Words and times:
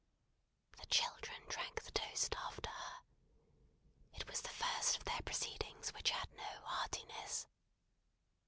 The 0.79 0.85
children 0.87 1.39
drank 1.47 1.83
the 1.83 1.91
toast 1.91 2.33
after 2.35 2.71
her. 2.71 3.01
It 4.15 4.27
was 4.27 4.41
the 4.41 4.49
first 4.49 4.97
of 4.97 5.03
their 5.05 5.21
proceedings 5.23 5.93
which 5.93 6.09
had 6.09 6.33
no 6.35 6.61
heartiness. 6.63 7.45